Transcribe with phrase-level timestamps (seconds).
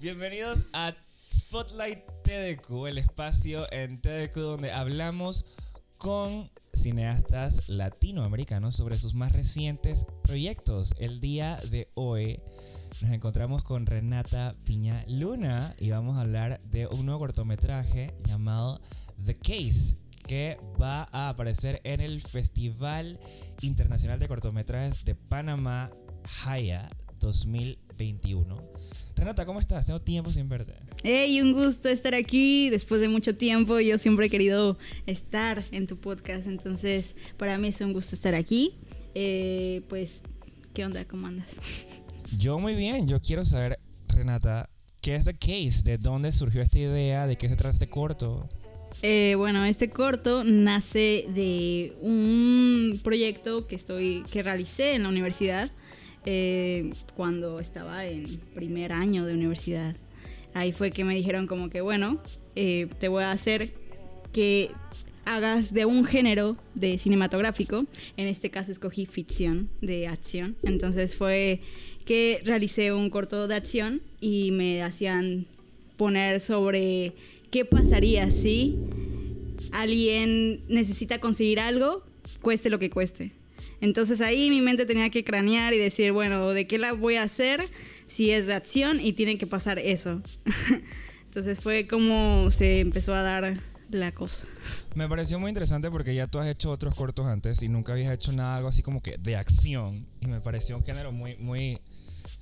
[0.00, 0.94] Bienvenidos a
[1.34, 5.44] Spotlight TDQ, el espacio en TDQ donde hablamos
[5.98, 10.94] con cineastas latinoamericanos sobre sus más recientes proyectos.
[10.98, 12.40] El día de hoy
[13.00, 18.80] nos encontramos con Renata Piña Luna y vamos a hablar de un nuevo cortometraje llamado
[19.24, 23.18] The Case que va a aparecer en el Festival
[23.62, 25.90] Internacional de Cortometrajes de Panamá,
[26.44, 26.90] Haya
[27.20, 28.58] 2021.
[29.14, 29.86] Renata, ¿cómo estás?
[29.86, 30.74] Tengo tiempo sin verte.
[31.02, 33.78] Hey, un gusto estar aquí después de mucho tiempo.
[33.78, 34.76] Yo siempre he querido
[35.06, 38.74] estar en tu podcast, entonces para mí es un gusto estar aquí.
[39.14, 40.22] Eh, pues,
[40.74, 41.04] ¿qué onda?
[41.06, 41.48] ¿Cómo andas?
[42.36, 43.06] Yo muy bien.
[43.06, 44.68] Yo quiero saber, Renata,
[45.00, 45.82] ¿qué es The Case?
[45.84, 47.26] ¿De dónde surgió esta idea?
[47.26, 48.48] ¿De qué se trata este corto?
[49.02, 55.70] Eh, bueno, este corto nace de un proyecto que estoy que realicé en la universidad
[56.24, 59.94] eh, cuando estaba en primer año de universidad.
[60.54, 62.20] Ahí fue que me dijeron como que, bueno,
[62.56, 63.74] eh, te voy a hacer
[64.32, 64.70] que
[65.26, 67.84] hagas de un género de cinematográfico.
[68.16, 70.56] En este caso escogí ficción de acción.
[70.62, 71.60] Entonces fue
[72.06, 75.46] que realicé un corto de acción y me hacían
[75.98, 77.12] poner sobre
[77.50, 78.76] qué pasaría si
[79.72, 82.04] alguien necesita conseguir algo,
[82.40, 83.32] cueste lo que cueste.
[83.80, 87.22] Entonces ahí mi mente tenía que cranear y decir, bueno, ¿de qué la voy a
[87.22, 87.68] hacer
[88.06, 90.22] si es de acción y tiene que pasar eso?
[91.26, 94.46] Entonces fue como se empezó a dar la cosa.
[94.94, 98.12] Me pareció muy interesante porque ya tú has hecho otros cortos antes y nunca habías
[98.12, 101.78] hecho nada algo así como que de acción y me pareció un género muy muy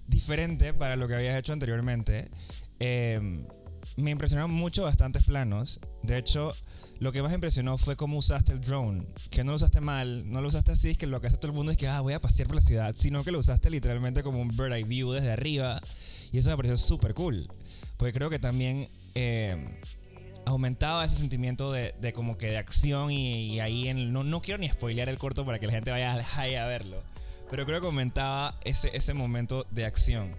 [0.06, 2.30] diferente para lo que habías hecho anteriormente.
[2.78, 3.44] Eh,
[3.96, 5.80] me impresionaron mucho bastantes planos.
[6.02, 6.52] De hecho,
[6.98, 9.06] lo que más impresionó fue cómo usaste el drone.
[9.30, 11.56] Que no lo usaste mal, no lo usaste así, que lo que hace todo el
[11.56, 14.22] mundo es que ah, voy a pasear por la ciudad, sino que lo usaste literalmente
[14.22, 15.80] como un bird eye view desde arriba.
[16.32, 17.48] Y eso me pareció súper cool.
[17.96, 19.56] Porque creo que también eh,
[20.46, 25.08] aumentaba ese sentimiento de, como que de acción y, ahí no, no quiero ni spoilear
[25.08, 27.02] el corto para que la gente vaya a verlo.
[27.50, 30.34] Pero creo que aumentaba ese, ese momento de acción.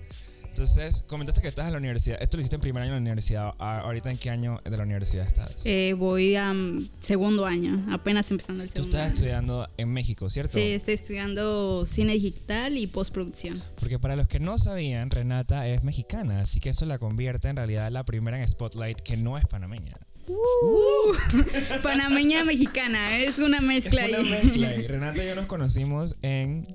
[0.55, 2.17] Entonces, comentaste que estás en la universidad.
[2.21, 3.53] Esto lo hiciste en primer año de la universidad.
[3.59, 5.65] ¿Ahorita en qué año de la universidad estás?
[5.65, 6.55] Eh, voy a
[7.01, 8.89] segundo año, apenas empezando el segundo.
[8.89, 10.53] Tú estás estudiando en México, ¿cierto?
[10.53, 13.61] Sí, estoy estudiando cine digital y postproducción.
[13.77, 17.57] Porque para los que no sabían, Renata es mexicana, así que eso la convierte en
[17.57, 19.97] realidad la primera en Spotlight que no es panameña.
[20.29, 21.11] Uh,
[21.83, 24.05] panameña mexicana, es una mezcla.
[24.05, 24.73] Es una mezcla.
[24.73, 26.65] Y Renata y yo nos conocimos en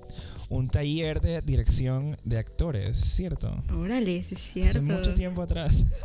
[0.50, 3.62] un taller de dirección de actores, ¿cierto?
[3.72, 4.70] Órale, es cierto.
[4.70, 6.04] Hace mucho tiempo atrás.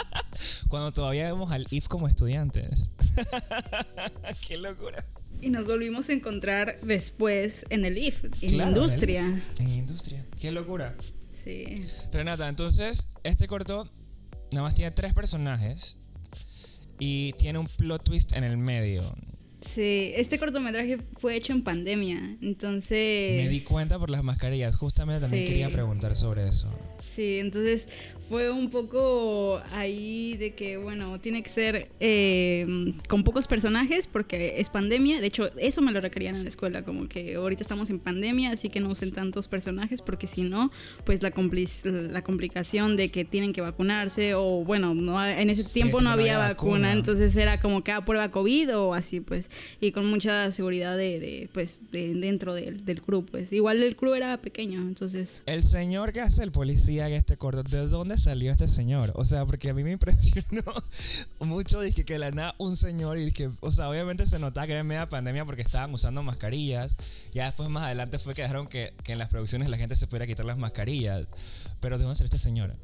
[0.68, 2.92] Cuando todavía íbamos al IF como estudiantes.
[4.46, 5.04] ¡Qué locura!
[5.40, 9.26] Y nos volvimos a encontrar después en el IF, en la industria.
[9.26, 10.24] En, en industria.
[10.38, 10.94] ¡Qué locura!
[11.32, 11.76] Sí.
[12.12, 13.90] Renata, entonces, este corto
[14.52, 15.96] nada más tiene tres personajes
[16.98, 19.14] y tiene un plot twist en el medio.
[19.60, 23.42] Sí, este cortometraje fue hecho en pandemia, entonces...
[23.42, 26.68] Me di cuenta por las mascarillas, justamente también quería preguntar sobre eso.
[27.14, 27.86] Sí, entonces
[28.30, 34.60] fue un poco ahí de que, bueno, tiene que ser eh, con pocos personajes porque
[34.60, 35.20] es pandemia.
[35.20, 38.52] De hecho, eso me lo requerían en la escuela, como que ahorita estamos en pandemia,
[38.52, 40.70] así que no usen tantos personajes porque si no,
[41.04, 41.32] pues la,
[41.84, 46.38] la complicación de que tienen que vacunarse o, bueno, no, en ese tiempo no, había
[46.38, 49.49] vacuna, entonces era como que a ah, prueba COVID o así, pues,
[49.80, 53.52] y con mucha seguridad de, pues, de, dentro del, del crew, pues.
[53.52, 55.42] Igual el crew era pequeño, entonces...
[55.46, 59.12] El señor que hace el policía en este corto, ¿de dónde salió este señor?
[59.14, 60.62] O sea, porque a mí me impresionó
[61.40, 64.72] mucho dije, que la nada un señor y que, o sea, obviamente se notaba que
[64.72, 66.96] era media pandemia porque estaban usando mascarillas.
[67.32, 70.06] Ya después más adelante fue que dejaron que, que en las producciones la gente se
[70.06, 71.26] pudiera quitar las mascarillas.
[71.80, 72.76] Pero ¿de dónde salió este señor?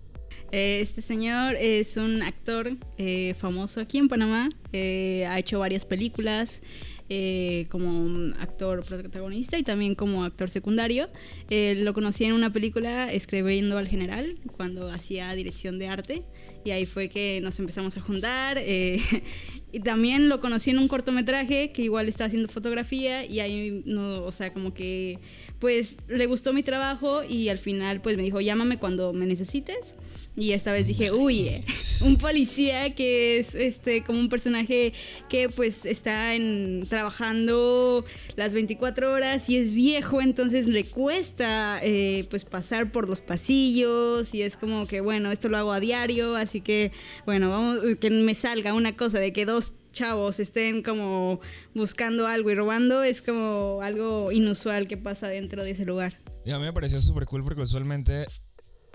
[0.53, 4.49] Eh, este señor es un actor eh, famoso aquí en Panamá.
[4.73, 6.63] Eh, ha hecho varias películas.
[7.09, 11.09] Eh, como actor protagonista y también como actor secundario.
[11.51, 16.25] Eh, lo conocí en una película escribiendo al general cuando hacía dirección de arte
[16.65, 18.59] y ahí fue que nos empezamos a juntar.
[18.59, 19.01] Eh,
[19.73, 24.25] y también lo conocí en un cortometraje que igual está haciendo fotografía y ahí, no,
[24.25, 25.21] o sea, como que
[25.61, 29.95] pues le gustó mi trabajo y al final pues me dijo llámame cuando me necesites.
[30.37, 31.65] Y esta vez dije, uy,
[32.03, 34.93] un policía que es este como un personaje
[35.31, 38.05] que pues está en, trabajando
[38.37, 44.35] las 24 horas y es viejo, entonces le cuesta eh, pues pasar por los pasillos
[44.35, 46.93] y es como que bueno, esto lo hago a diario, así que
[47.25, 51.41] bueno, vamos, que me salga una cosa de que dos chavos estén como
[51.75, 56.21] buscando algo y robando es como algo inusual que pasa dentro de ese lugar.
[56.45, 58.27] Y a mí me pareció súper cool porque usualmente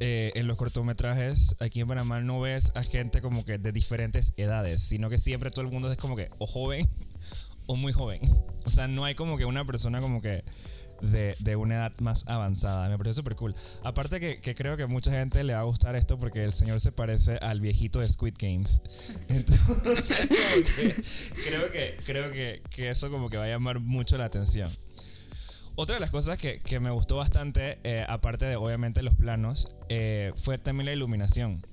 [0.03, 4.33] eh, en los cortometrajes aquí en Panamá no ves a gente como que de diferentes
[4.36, 6.83] edades, sino que siempre todo el mundo es como que o joven
[7.68, 8.19] o muy joven.
[8.65, 10.44] O sea, no hay como que una persona como que
[11.01, 12.89] de, de una edad más avanzada.
[12.89, 13.56] Me pareció súper cool.
[13.83, 16.81] Aparte que, que creo que mucha gente le va a gustar esto porque el señor
[16.81, 18.81] se parece al viejito de Squid Games.
[19.30, 20.27] Entonces,
[21.44, 24.75] creo, que, creo que, que eso como que va a llamar mucho la atención.
[25.75, 29.77] Otra de las cosas que, que me gustó bastante, eh, aparte de obviamente los planos,
[29.89, 31.63] eh, fue también la iluminación.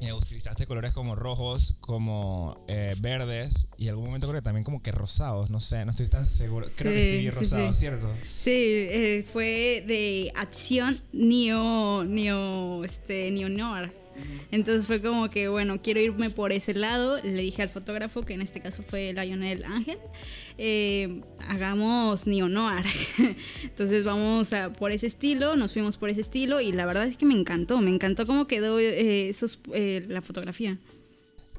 [0.00, 4.62] Eh, utilizaste colores como rojos, como eh, verdes y en algún momento creo que también
[4.62, 6.66] como que rosados, no sé, no estoy tan seguro.
[6.76, 7.80] Creo que Sí, sí, sí, rosado, sí.
[7.80, 8.14] ¿cierto?
[8.32, 13.92] Sí, eh, fue de acción neo, neo, este, neo noir.
[14.50, 17.18] Entonces fue como que, bueno, quiero irme por ese lado.
[17.22, 19.98] Le dije al fotógrafo, que en este caso fue Lionel Ángel,
[20.56, 22.84] eh, hagamos neo noir.
[23.62, 27.16] Entonces vamos a, por ese estilo, nos fuimos por ese estilo y la verdad es
[27.16, 30.78] que me encantó, me encantó cómo quedó eh, eh, la fotografía.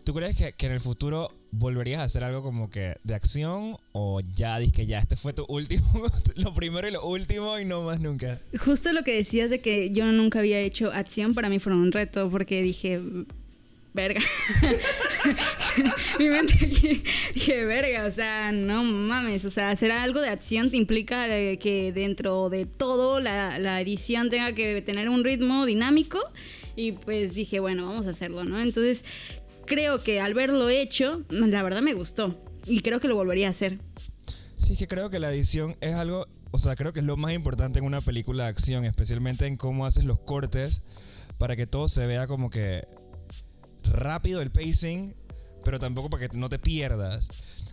[0.10, 3.78] ¿Tú crees que, que en el futuro volverías a hacer algo como que de acción
[3.92, 5.86] o ya dices que ya este fue tu último,
[6.36, 8.42] lo primero y lo último y no más nunca?
[8.66, 11.92] Justo lo que decías de que yo nunca había hecho acción, para mí fue un
[11.92, 13.00] reto porque dije,
[13.94, 14.20] verga.
[16.18, 17.04] Mi mente aquí,
[17.36, 21.92] dije, verga, o sea, no mames, o sea, hacer algo de acción te implica que
[21.94, 26.18] dentro de todo la, la edición tenga que tener un ritmo dinámico
[26.76, 28.60] y pues dije, bueno, vamos a hacerlo, ¿no?
[28.60, 29.04] Entonces,
[29.70, 32.36] creo que al verlo hecho, la verdad me gustó
[32.66, 33.80] y creo que lo volvería a hacer.
[34.58, 37.16] Sí, es que creo que la edición es algo, o sea, creo que es lo
[37.16, 40.82] más importante en una película de acción, especialmente en cómo haces los cortes
[41.38, 42.86] para que todo se vea como que
[43.86, 45.16] rápido el pacing,
[45.64, 47.30] pero tampoco para que no te pierdas.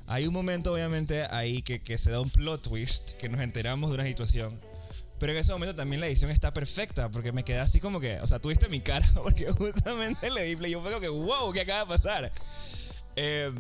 [0.06, 3.90] Hay un momento, obviamente, ahí que, que se da un plot twist, que nos enteramos
[3.90, 4.56] de una situación.
[5.18, 8.20] Pero en ese momento también la edición está perfecta, porque me quedé así como que,
[8.20, 11.52] o sea, tuviste mi cara, porque justamente le di play, yo fue como que, wow,
[11.52, 12.32] ¿qué acaba de pasar?
[13.16, 13.50] Eh,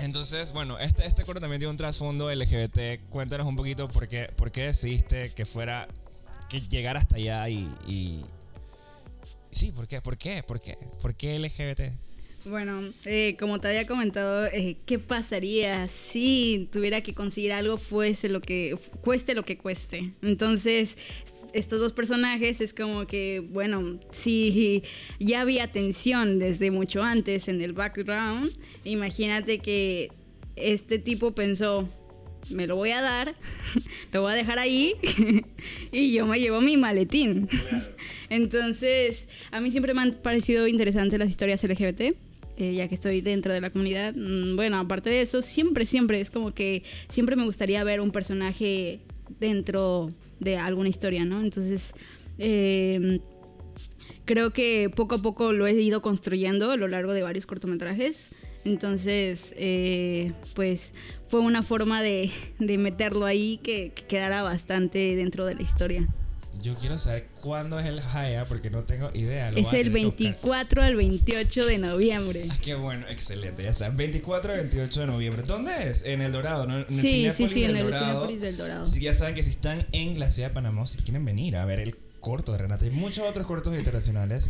[0.00, 3.08] entonces, bueno, este, este corto también tiene un trasfondo LGBT.
[3.10, 5.86] Cuéntanos un poquito por qué, por qué decidiste que fuera,
[6.48, 8.24] que llegara hasta allá y, y-
[9.52, 10.00] Sí, ¿por qué?
[10.00, 10.42] ¿Por qué?
[10.42, 10.76] ¿Por qué?
[11.00, 11.92] ¿Por qué LGBT?
[12.44, 18.28] Bueno, eh, como te había comentado, eh, ¿qué pasaría si tuviera que conseguir algo fuese
[18.28, 20.10] lo que cueste lo que cueste?
[20.22, 20.96] Entonces,
[21.52, 24.82] estos dos personajes es como que, bueno, si
[25.20, 28.50] ya había tensión desde mucho antes en el background,
[28.82, 30.10] imagínate que
[30.56, 31.88] este tipo pensó,
[32.50, 33.36] me lo voy a dar,
[34.12, 34.94] lo voy a dejar ahí
[35.92, 37.48] y yo me llevo mi maletín.
[38.30, 42.31] Entonces, a mí siempre me han parecido interesantes las historias LGBT.
[42.56, 46.20] Eh, ya que estoy dentro de la comunidad, Mm, bueno, aparte de eso, siempre, siempre
[46.20, 49.00] es como que siempre me gustaría ver un personaje
[49.40, 50.10] dentro
[50.40, 51.40] de alguna historia, ¿no?
[51.40, 51.94] Entonces,
[52.38, 53.20] eh,
[54.24, 58.30] creo que poco a poco lo he ido construyendo a lo largo de varios cortometrajes.
[58.64, 60.92] Entonces, eh, pues
[61.28, 66.06] fue una forma de, de meterlo ahí que quedara bastante dentro de la historia.
[66.60, 69.50] Yo quiero saber cuándo es el Haya, porque no tengo idea.
[69.50, 70.22] lo es el tener que buscar.
[70.24, 72.46] 24 al 28 de noviembre.
[72.50, 73.64] Ah, qué bueno, excelente.
[73.64, 75.42] Ya saben, 24 y 28 de noviembre.
[75.46, 76.04] ¿Dónde es?
[76.04, 76.78] En El Dorado, ¿no?
[76.78, 78.26] En el Sí, sí, Cinépolis sí, en del el Dorado.
[78.28, 78.84] Del Dorado.
[78.92, 81.64] Que ya saben que si están en la ciudad de Panamá, si quieren venir a
[81.64, 84.48] ver el corto de Renata y muchos otros cortos internacionales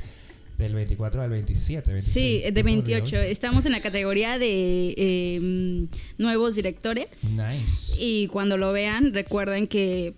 [0.59, 2.15] del 24 al 27, 26.
[2.15, 2.97] Sí, de ¿qué se me olvidó?
[2.99, 3.17] 28.
[3.23, 5.85] Estamos en la categoría de eh, mm,
[6.19, 7.07] nuevos directores.
[7.25, 7.97] Nice.
[7.99, 10.13] Y cuando lo vean, recuerden que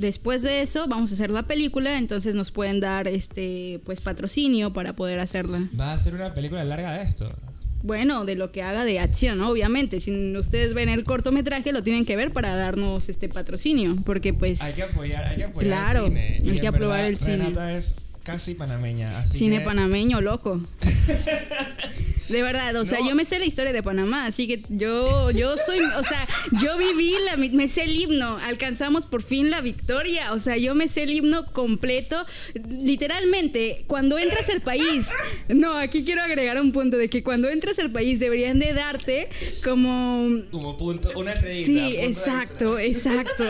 [0.00, 4.72] después de eso vamos a hacer la película, entonces nos pueden dar este pues patrocinio
[4.72, 5.66] para poder hacerla.
[5.78, 7.30] Va a ser una película larga de esto.
[7.82, 9.48] Bueno, de lo que haga de acción, ¿no?
[9.48, 10.00] obviamente.
[10.00, 14.60] Si ustedes ven el cortometraje, lo tienen que ver para darnos este patrocinio, porque pues
[14.60, 16.26] Hay que apoyar, hay que apoyar Claro, el cine.
[16.44, 17.36] hay Y que en aprobar el cine.
[17.38, 20.60] Renata es casi panameña, así cine que panameño, loco.
[22.30, 25.56] De verdad, o sea, yo me sé la historia de Panamá, así que yo, yo
[25.56, 26.26] soy, o sea,
[26.62, 30.74] yo viví, la, me sé el himno, alcanzamos por fin la victoria, o sea, yo
[30.74, 32.24] me sé el himno completo,
[32.68, 35.08] literalmente, cuando entras al país,
[35.48, 39.28] no, aquí quiero agregar un punto de que cuando entras al país deberían de darte
[39.64, 40.28] como...
[40.52, 41.66] como punto, una estrellita.
[41.66, 43.44] Sí, exacto, exacto.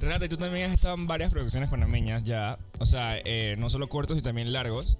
[0.00, 2.58] Renata, y tú también has estado en varias producciones panameñas ya.
[2.78, 4.96] O sea, eh, no solo cortos y también largos.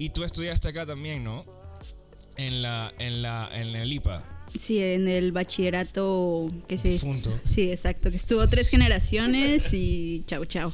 [0.00, 1.44] Y tú estudiaste acá también, ¿no?
[2.38, 4.24] En la, en la, en el IPA.
[4.58, 6.88] Sí, en el bachillerato que se...
[6.88, 7.38] Difunto.
[7.42, 10.72] Sí, exacto, que estuvo tres generaciones y chau, chau.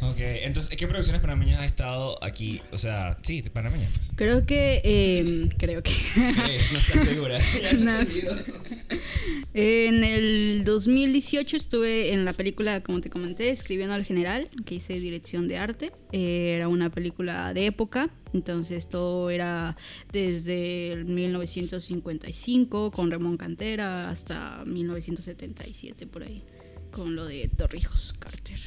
[0.00, 2.60] Ok, entonces, ¿qué producciones panameñas has estado aquí?
[2.72, 3.90] O sea, sí, panameñas.
[3.92, 4.10] Pues.
[4.16, 4.82] Creo que.
[4.84, 5.92] Eh, creo que.
[6.12, 6.72] ¿Crees?
[6.72, 7.38] No estás segura.
[7.78, 7.92] No.
[9.54, 15.00] En el 2018 estuve en la película, como te comenté, escribiendo al general, que hice
[15.00, 15.92] dirección de arte.
[16.12, 19.76] Era una película de época, entonces todo era
[20.12, 26.44] desde el 1955 con Ramón Cantera hasta 1977 por ahí,
[26.90, 28.60] con lo de Torrijos Carter.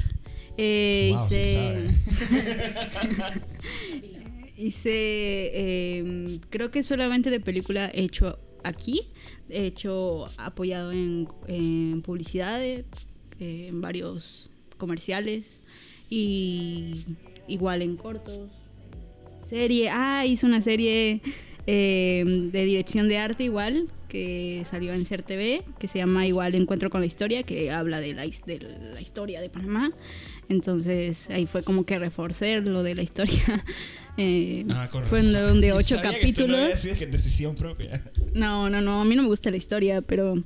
[0.57, 1.85] Eh, Wow, hice-.
[4.59, 9.07] Hice, eh, creo que solamente de película he hecho aquí,
[9.47, 12.83] he hecho apoyado en, en publicidad, eh,
[13.39, 15.61] en varios comerciales
[16.09, 17.05] y
[17.47, 18.49] igual en cortos.
[19.47, 21.21] Serie, ah, hice una serie
[21.71, 26.89] eh, de dirección de arte igual que salió en CERTV, que se llama igual Encuentro
[26.89, 28.59] con la Historia, que habla de la, de
[28.95, 29.91] la historia de Panamá.
[30.49, 33.63] Entonces ahí fue como que reforzar lo de la historia.
[34.21, 35.61] Eh, Ah, con fue razón.
[35.61, 36.97] de ocho Sabía que tú no capítulos.
[36.99, 38.03] que decisión propia.
[38.33, 40.43] No, no, no, a mí no me gusta la historia, pero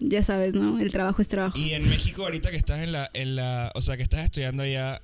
[0.00, 0.80] ya sabes, ¿no?
[0.80, 1.56] El trabajo es trabajo.
[1.56, 4.64] Y en México, ahorita que estás en la, en la o sea, que estás estudiando
[4.64, 5.02] allá,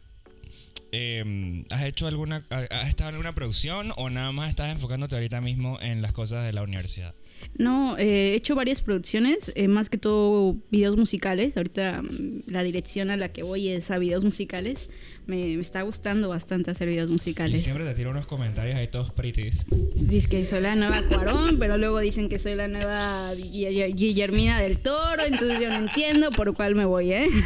[0.92, 5.14] eh, ¿has hecho alguna, ha- has estado en alguna producción o nada más estás enfocándote
[5.16, 7.14] ahorita mismo en las cosas de la universidad?
[7.58, 11.56] No, eh, he hecho varias producciones, eh, más que todo videos musicales.
[11.56, 14.88] Ahorita mm, la dirección a la que voy es a videos musicales.
[15.26, 17.62] Me, me está gustando bastante hacer videos Y musicales.
[17.62, 19.66] siempre te tiro unos comentarios ahí todos pretties.
[19.96, 24.60] Dices que soy la nueva Cuarón, pero luego dicen que soy la nueva Guille- Guillermina
[24.60, 27.26] del Toro, entonces yo no entiendo por cuál me voy, ¿eh?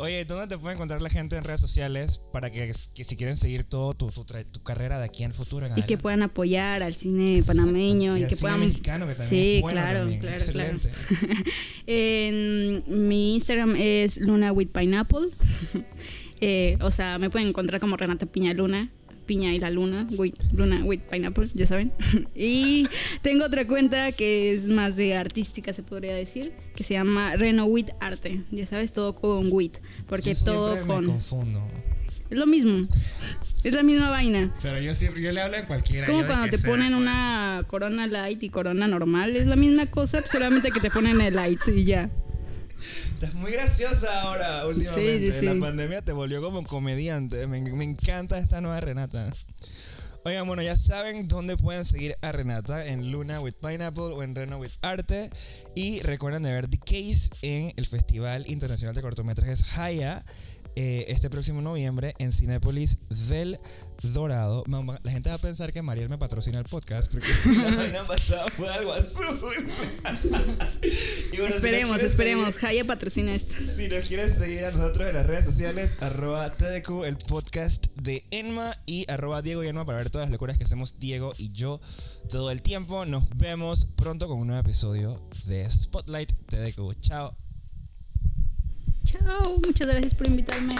[0.00, 3.36] Oye, ¿dónde te puede encontrar la gente en redes sociales para que, que si quieren
[3.36, 5.66] seguir todo tu, tu, tu carrera de aquí en futuro?
[5.66, 8.20] En Y que puedan apoyar al cine panameño Exacto.
[8.20, 10.20] y, al que cine puedan mexicano que también sí es bueno claro también.
[10.20, 10.90] claro Excelente.
[10.90, 11.34] claro
[11.86, 15.28] en mi Instagram es Luna with Pineapple
[16.40, 18.88] Eh, o sea me pueden encontrar como Renata Piña Luna
[19.28, 21.92] Piña y la Luna with, Luna with Pineapple ya saben
[22.34, 22.86] y
[23.22, 27.66] tengo otra cuenta que es más de artística se podría decir que se llama Reno
[27.66, 29.72] with Arte ya sabes todo con with
[30.08, 31.62] porque Yo todo con confundo.
[32.30, 32.88] es lo mismo
[33.64, 36.04] es la misma vaina Pero yo le hablo a cualquiera.
[36.04, 37.02] es como cuando te ponen pues.
[37.02, 39.36] una corona light y corona normal.
[39.36, 42.08] Es la misma cosa, solamente que te ponen el light y ya.
[42.78, 45.32] Estás muy graciosa ahora últimamente.
[45.32, 47.46] Sí, sí, La pandemia te volvió como comediante.
[47.46, 49.32] Me, me encanta esta nueva Renata.
[50.24, 54.34] Oigan, bueno, ya saben dónde pueden seguir a Renata en Luna with Pineapple o en
[54.34, 55.30] Reno with Arte.
[55.74, 60.24] Y recuerden de ver The Case en el Festival Internacional de Cortometrajes Haya
[60.80, 63.58] eh, este próximo noviembre en Cinépolis del
[64.00, 64.62] Dorado.
[64.68, 68.06] Mamá, La gente va a pensar que Mariel me patrocina el podcast porque la vaina
[68.06, 69.40] pasada fue algo azul.
[71.38, 72.46] Bueno, esperemos, esperemos.
[72.54, 73.54] seguir- Jaya patrocina esto.
[73.76, 78.24] si nos quieres seguir a nosotros en las redes sociales, arroba TDQ, el podcast de
[78.30, 81.50] Enma, y arroba Diego y Enma para ver todas las locuras que hacemos Diego y
[81.52, 81.80] yo
[82.28, 83.04] todo el tiempo.
[83.04, 86.98] Nos vemos pronto con un nuevo episodio de Spotlight TDQ.
[87.00, 87.47] Chao.
[89.10, 90.76] Chao, muchas gracias por invitarme.